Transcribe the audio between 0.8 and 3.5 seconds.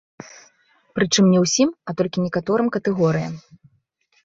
Прычым не ўсім, а толькі некаторым катэгорыям.